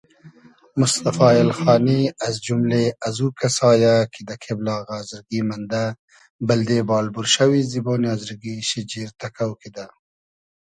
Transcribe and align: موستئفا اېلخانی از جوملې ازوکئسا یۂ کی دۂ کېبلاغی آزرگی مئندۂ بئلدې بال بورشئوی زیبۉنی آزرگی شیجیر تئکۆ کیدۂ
موستئفا 0.79 1.27
اېلخانی 1.37 2.01
از 2.25 2.35
جوملې 2.45 2.85
ازوکئسا 3.07 3.69
یۂ 3.83 3.95
کی 4.13 4.21
دۂ 4.27 4.35
کېبلاغی 4.43 4.93
آزرگی 4.99 5.39
مئندۂ 5.47 5.83
بئلدې 6.47 6.79
بال 6.89 7.05
بورشئوی 7.13 7.61
زیبۉنی 7.71 8.07
آزرگی 8.15 8.55
شیجیر 8.69 9.09
تئکۆ 9.19 9.47
کیدۂ 9.61 9.85